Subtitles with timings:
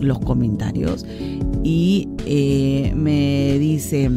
[0.00, 1.06] los comentarios
[1.64, 4.10] y eh, me dice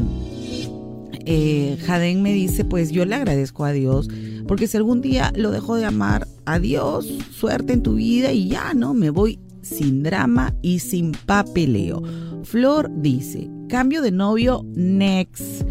[1.26, 4.08] eh, Jaden me dice, pues yo le agradezco a Dios,
[4.48, 8.74] porque si algún día lo dejo de amar, adiós, suerte en tu vida y ya,
[8.74, 8.94] ¿no?
[8.94, 12.02] Me voy sin drama y sin papeleo.
[12.44, 15.64] Flor dice, cambio de novio, next.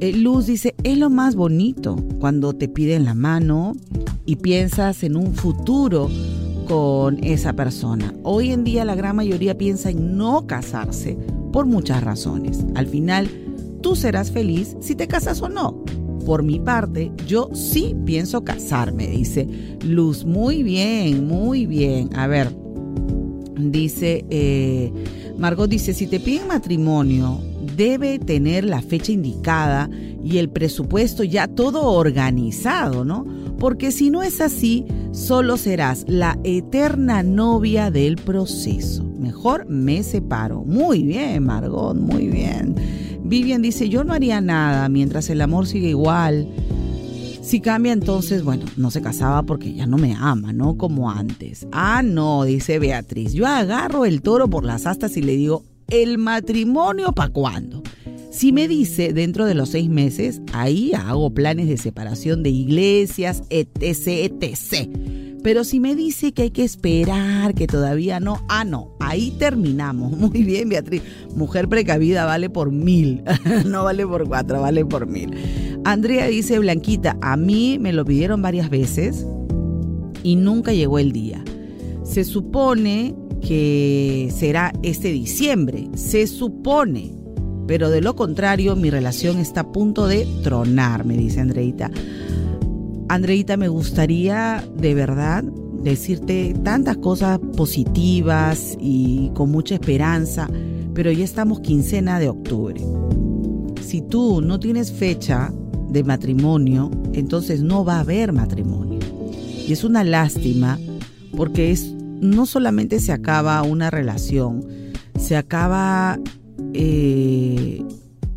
[0.00, 3.74] Eh, Luz dice, es lo más bonito cuando te piden la mano
[4.26, 6.10] y piensas en un futuro
[6.66, 8.12] con esa persona.
[8.22, 11.16] Hoy en día la gran mayoría piensa en no casarse
[11.52, 12.64] por muchas razones.
[12.74, 13.30] Al final,
[13.86, 15.84] tú serás feliz si te casas o no.
[16.26, 19.46] Por mi parte, yo sí pienso casarme, dice
[19.84, 20.24] Luz.
[20.24, 22.10] Muy bien, muy bien.
[22.16, 22.52] A ver,
[23.56, 24.92] dice, eh,
[25.38, 27.40] Margot dice, si te piden matrimonio,
[27.76, 29.88] debe tener la fecha indicada
[30.20, 33.24] y el presupuesto ya todo organizado, ¿no?
[33.56, 39.04] Porque si no es así, solo serás la eterna novia del proceso.
[39.16, 40.64] Mejor me separo.
[40.64, 42.74] Muy bien, Margot, muy bien.
[43.28, 46.48] Vivian dice, yo no haría nada mientras el amor sigue igual.
[47.42, 50.76] Si cambia entonces, bueno, no se casaba porque ya no me ama, ¿no?
[50.76, 51.66] Como antes.
[51.70, 53.32] Ah, no, dice Beatriz.
[53.32, 57.82] Yo agarro el toro por las astas y le digo, ¿el matrimonio para cuándo?
[58.30, 63.42] Si me dice dentro de los seis meses, ahí hago planes de separación de iglesias,
[63.48, 64.90] etc, etc.
[65.46, 70.10] Pero si me dice que hay que esperar, que todavía no, ah, no, ahí terminamos.
[70.18, 71.04] Muy bien, Beatriz.
[71.36, 73.22] Mujer precavida vale por mil,
[73.64, 75.30] no vale por cuatro, vale por mil.
[75.84, 79.24] Andrea dice, Blanquita, a mí me lo pidieron varias veces
[80.24, 81.44] y nunca llegó el día.
[82.02, 87.12] Se supone que será este diciembre, se supone.
[87.68, 91.92] Pero de lo contrario, mi relación está a punto de tronar, me dice Andreita.
[93.08, 100.48] Andreita, me gustaría de verdad decirte tantas cosas positivas y con mucha esperanza,
[100.92, 102.80] pero ya estamos quincena de octubre.
[103.80, 105.52] Si tú no tienes fecha
[105.88, 108.98] de matrimonio, entonces no va a haber matrimonio.
[109.68, 110.76] Y es una lástima
[111.36, 114.66] porque es, no solamente se acaba una relación,
[115.16, 116.18] se acaba
[116.72, 117.84] eh,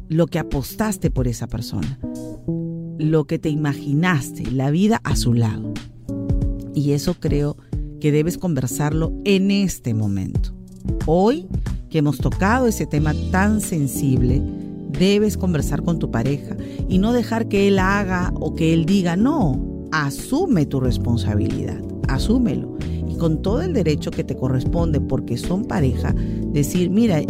[0.10, 1.98] lo que apostaste por esa persona
[3.00, 5.74] lo que te imaginaste, la vida a su lado.
[6.76, 7.58] Y eso creo
[8.02, 10.54] que debes conversarlo en este momento.
[11.06, 11.48] Hoy
[11.90, 14.44] que hemos tocado ese tema tan sensible,
[15.00, 16.56] debes conversar con tu pareja
[16.88, 22.78] y no dejar que él haga o que él diga, no, asume tu responsabilidad, asúmelo.
[23.08, 26.14] Y con todo el derecho que te corresponde porque son pareja,
[26.52, 27.22] decir, mira,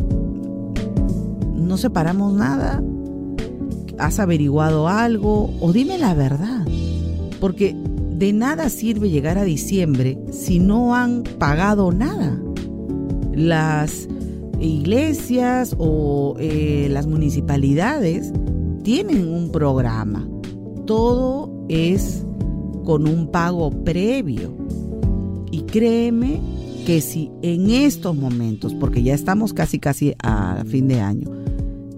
[1.54, 2.84] no separamos nada,
[4.00, 5.54] ¿Has averiguado algo?
[5.60, 6.66] O dime la verdad.
[7.40, 7.76] Porque
[8.20, 12.38] de nada sirve llegar a diciembre si no han pagado nada.
[13.34, 14.08] Las
[14.60, 18.34] iglesias o eh, las municipalidades
[18.84, 20.28] tienen un programa.
[20.86, 22.26] Todo es
[22.84, 24.54] con un pago previo.
[25.52, 26.42] Y créeme
[26.86, 31.39] que si en estos momentos, porque ya estamos casi casi a fin de año,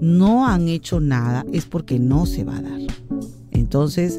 [0.02, 2.82] no han hecho nada es porque no se va a dar.
[3.52, 4.18] Entonces,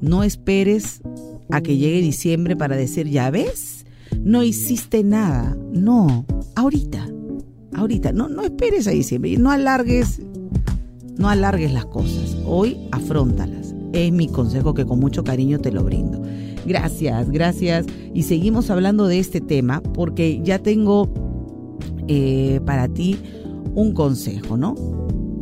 [0.00, 1.02] no esperes
[1.50, 3.84] a que llegue diciembre para decir, ya ves,
[4.22, 5.56] no hiciste nada.
[5.72, 7.06] No, ahorita,
[7.74, 10.20] ahorita, no, no esperes a diciembre, no alargues
[11.16, 12.36] no alargues las cosas.
[12.46, 13.74] Hoy afrontalas.
[13.92, 16.20] Es mi consejo que con mucho cariño te lo brindo.
[16.66, 17.86] Gracias, gracias.
[18.12, 21.08] Y seguimos hablando de este tema porque ya tengo
[22.08, 23.16] eh, para ti
[23.74, 24.74] un consejo, ¿no?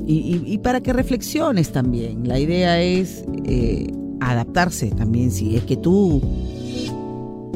[0.06, 2.26] Y, para que reflexiones también.
[2.26, 3.86] La idea es eh,
[4.20, 5.30] adaptarse también.
[5.30, 6.20] Si es que tú,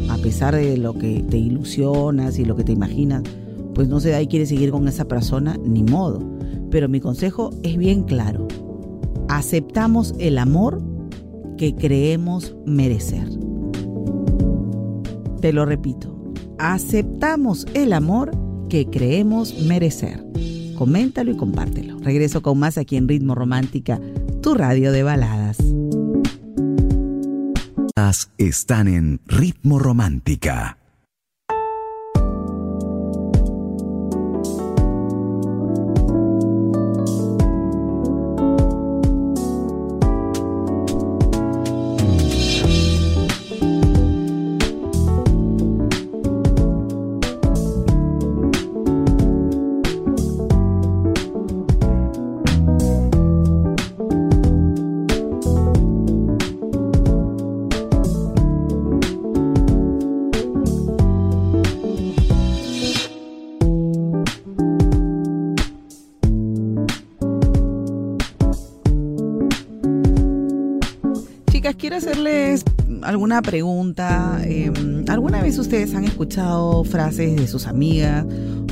[0.09, 3.23] a pesar de lo que te ilusionas y lo que te imaginas,
[3.75, 6.21] pues no se da y quieres seguir con esa persona, ni modo.
[6.71, 8.47] Pero mi consejo es bien claro.
[9.29, 10.81] Aceptamos el amor
[11.57, 13.29] que creemos merecer.
[15.41, 16.17] Te lo repito.
[16.59, 18.31] Aceptamos el amor
[18.69, 20.25] que creemos merecer.
[20.77, 21.96] Coméntalo y compártelo.
[22.07, 24.01] Regreso con más aquí en Ritmo Romántica,
[24.41, 25.59] tu radio de baladas.
[28.39, 30.76] Están en Ritmo Romántica.
[73.03, 74.41] Alguna pregunta.
[74.45, 78.25] Em, ¿Alguna vez ustedes han escuchado frases de sus amigas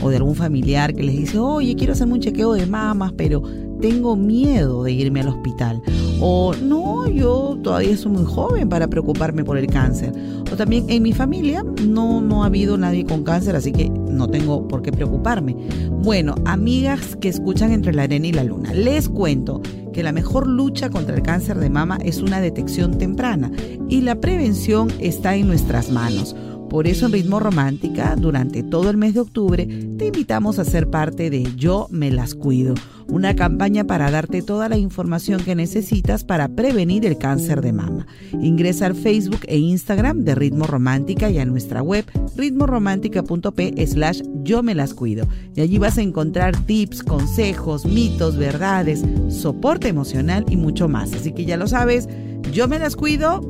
[0.02, 3.42] o de algún familiar que les dice, oye, quiero hacerme un chequeo de mamas, pero
[3.84, 5.82] tengo miedo de irme al hospital?
[6.18, 10.10] O no, yo todavía soy muy joven para preocuparme por el cáncer.
[10.50, 14.26] O también en mi familia no, no ha habido nadie con cáncer, así que no
[14.30, 15.54] tengo por qué preocuparme.
[16.02, 19.60] Bueno, amigas que escuchan entre la arena y la luna, les cuento
[19.92, 23.52] que la mejor lucha contra el cáncer de mama es una detección temprana
[23.90, 26.34] y la prevención está en nuestras manos.
[26.70, 29.66] Por eso en Ritmo Romántica, durante todo el mes de octubre,
[29.98, 32.74] te invitamos a ser parte de Yo me las cuido,
[33.08, 38.06] una campaña para darte toda la información que necesitas para prevenir el cáncer de mama.
[38.32, 42.04] Ingresa al Facebook e Instagram de Ritmo Romántica y a nuestra web
[42.36, 45.26] ritmoromántica.p slash yo me las cuido.
[45.54, 51.12] Y allí vas a encontrar tips, consejos, mitos, verdades, soporte emocional y mucho más.
[51.12, 52.08] Así que ya lo sabes,
[52.52, 53.40] yo me las cuido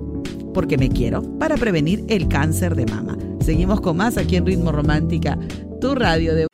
[0.53, 3.19] porque me quiero, para prevenir el cáncer de mama.
[3.41, 5.39] Seguimos con más aquí en Ritmo Romántica,
[5.81, 6.54] tu radio de...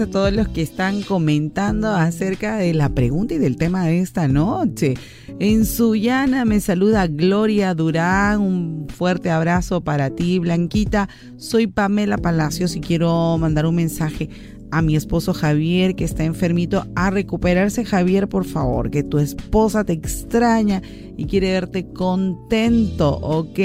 [0.00, 4.28] A todos los que están comentando acerca de la pregunta y del tema de esta
[4.28, 4.94] noche.
[5.40, 8.40] En Sullana me saluda Gloria Durán.
[8.40, 11.08] Un fuerte abrazo para ti, Blanquita.
[11.36, 14.28] Soy Pamela Palacios y quiero mandar un mensaje
[14.70, 17.84] a mi esposo Javier que está enfermito a recuperarse.
[17.84, 20.82] Javier por favor que tu esposa te extraña
[21.16, 23.58] y quiere verte contento ok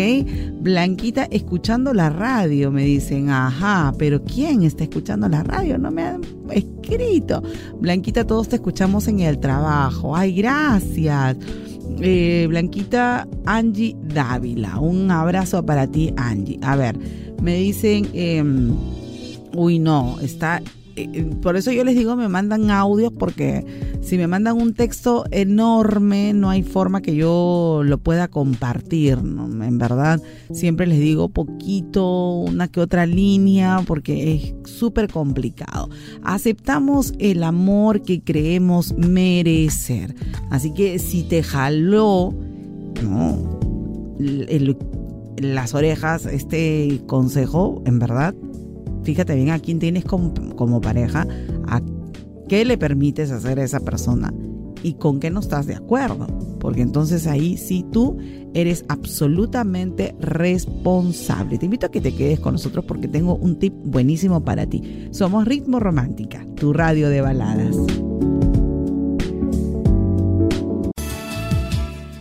[0.61, 3.29] Blanquita escuchando la radio me dicen.
[3.29, 7.41] Ajá pero quién está escuchando la radio no me han escrito.
[7.79, 10.15] Blanquita todos te escuchamos en el trabajo.
[10.15, 11.37] Ay gracias.
[11.99, 16.59] Eh, Blanquita Angie Dávila un abrazo para ti Angie.
[16.61, 16.97] A ver
[17.41, 18.73] me dicen em,
[19.55, 20.63] Uy, no, está
[21.41, 23.65] por eso yo les digo, me mandan audios porque
[24.01, 29.17] si me mandan un texto enorme, no hay forma que yo lo pueda compartir.
[29.17, 30.21] En verdad,
[30.51, 35.89] siempre les digo poquito, una que otra línea, porque es súper complicado.
[36.23, 40.15] Aceptamos el amor que creemos merecer.
[40.49, 42.33] Así que si te jaló,
[45.37, 48.35] las orejas este consejo, en verdad,
[49.03, 51.27] fíjate bien a quién tienes como, pareja,
[51.67, 51.81] a
[52.47, 54.33] qué le permites hacer a esa persona
[54.81, 56.27] y con qué no estás de acuerdo.
[56.59, 58.17] Porque entonces ahí sí tú
[58.53, 61.57] eres absolutamente responsable.
[61.57, 65.09] Te invito a que te quedes con nosotros porque tengo un tip buenísimo para ti.
[65.11, 67.75] Somos Ritmo Romántica, tu radio de baladas.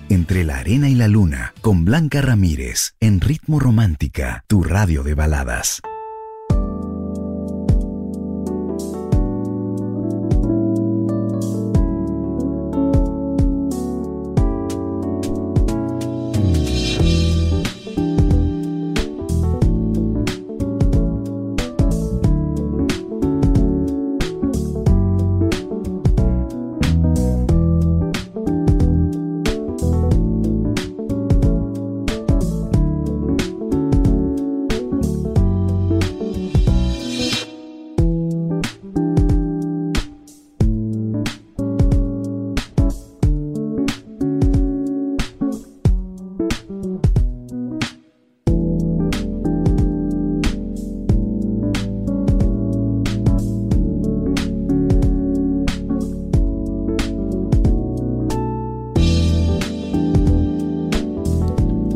[0.08, 5.14] Entre la arena y la luna con Blanca Ramírez en Ritmo Romántica, tu radio de
[5.14, 5.80] baladas.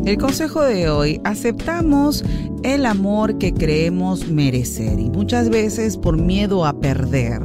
[0.07, 2.23] El consejo de hoy, aceptamos
[2.63, 7.41] el amor que creemos merecer y muchas veces por miedo a perder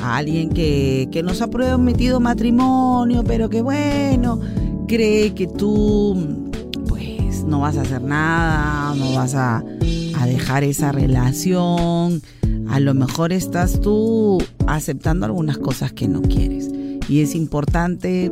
[0.00, 4.38] a alguien que, que nos ha prometido matrimonio, pero que bueno,
[4.86, 6.46] cree que tú
[6.86, 12.22] pues no vas a hacer nada, no vas a, a dejar esa relación,
[12.68, 16.70] a lo mejor estás tú aceptando algunas cosas que no quieres.
[17.08, 18.30] Y es importante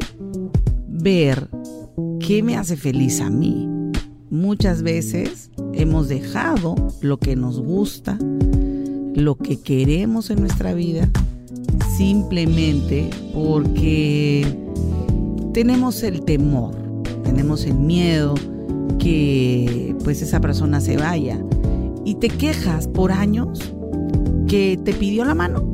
[0.87, 1.49] ver
[2.29, 3.67] ¿qué me hace feliz a mí?
[4.29, 8.19] Muchas veces hemos dejado lo que nos gusta,
[9.15, 11.09] lo que queremos en nuestra vida,
[11.97, 14.47] simplemente porque
[15.55, 16.75] tenemos el temor,
[17.25, 18.35] tenemos el miedo
[18.99, 21.43] que pues esa persona se vaya
[22.05, 23.73] y te quejas por años
[24.49, 25.65] que te pidió la mano,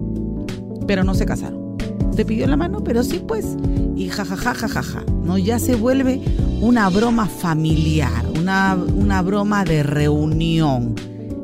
[0.87, 1.77] pero no se casaron.
[2.15, 3.57] Te pidió la mano, pero sí pues,
[3.97, 5.39] y jajaja, ja, ¿no?
[5.39, 6.21] Ya se vuelve
[6.61, 10.95] una broma familiar, una, una broma de reunión.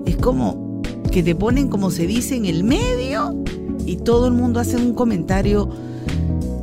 [0.07, 3.37] Es como que te ponen, como se dice, en el medio
[3.87, 5.69] y todo el mundo hace un comentario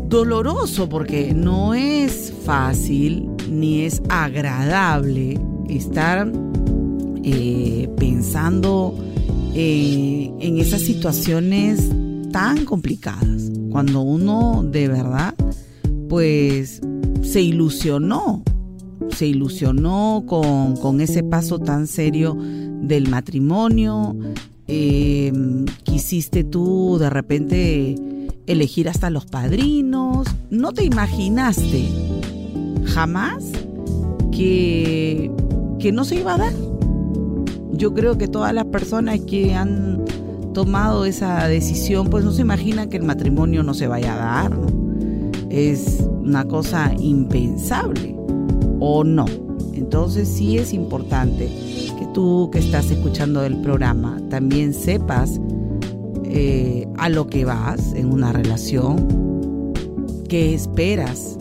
[0.07, 5.39] doloroso porque no es fácil ni es agradable
[5.69, 6.31] estar
[7.23, 8.95] eh, pensando
[9.53, 11.89] eh, en esas situaciones
[12.31, 13.51] tan complicadas.
[13.69, 15.33] Cuando uno de verdad,
[16.07, 16.81] pues
[17.21, 18.43] se ilusionó,
[19.09, 24.15] se ilusionó con, ese paso tan serio del matrimonio.
[24.67, 25.31] Eh,
[25.83, 27.95] quisiste tú de repente
[28.47, 30.27] elegir hasta los padrinos.
[30.49, 31.89] No te imaginaste
[32.85, 33.43] jamás
[34.31, 35.31] que,
[35.79, 36.53] que no se iba a dar.
[37.73, 40.03] Yo creo que todas las personas que han
[40.53, 44.86] tomado esa decisión, pues no se imaginan que el matrimonio no se vaya a dar.
[45.49, 48.15] Es una cosa impensable
[48.79, 49.25] o no.
[49.73, 51.45] Entonces sí es importante
[51.97, 55.39] que tú que estás escuchando el programa también sepas
[56.25, 59.73] eh, a lo que vas en una relación,
[60.27, 61.37] qué esperas,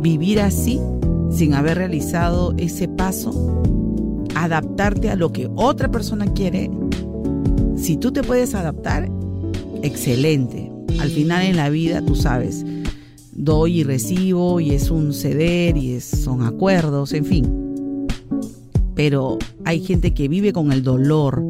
[0.00, 0.80] vivir así
[1.30, 3.62] sin haber realizado ese paso,
[4.34, 6.70] adaptarte a lo que otra persona quiere.
[7.76, 9.08] Si tú te puedes adaptar,
[9.82, 10.72] excelente.
[10.98, 12.64] Al final en la vida, tú sabes,
[13.36, 18.06] doy y recibo y es un ceder y es, son acuerdos, en fin.
[18.94, 21.42] Pero hay gente que vive con el dolor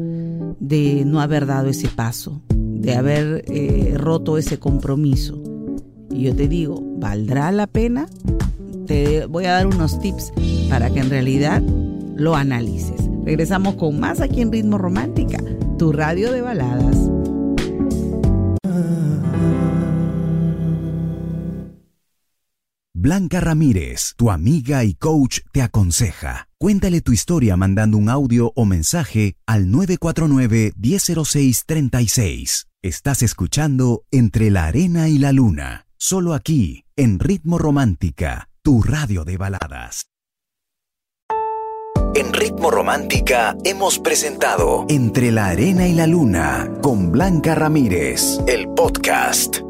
[0.59, 5.41] de no haber dado ese paso, de haber eh, roto ese compromiso.
[6.11, 8.07] Y yo te digo, ¿valdrá la pena?
[8.85, 10.33] Te voy a dar unos tips
[10.69, 11.61] para que en realidad
[12.15, 13.09] lo analices.
[13.23, 15.37] Regresamos con más aquí en Ritmo Romántica,
[15.77, 17.06] tu radio de baladas.
[23.07, 26.49] Blanca Ramírez, tu amiga y coach, te aconseja.
[26.59, 32.65] Cuéntale tu historia mandando un audio o mensaje al 949-1006-36.
[32.81, 39.23] Estás escuchando Entre la Arena y la Luna, solo aquí, en Ritmo Romántica, tu radio
[39.23, 40.07] de baladas.
[42.13, 48.67] En Ritmo Romántica hemos presentado Entre la Arena y la Luna con Blanca Ramírez, el
[48.67, 49.65] podcast.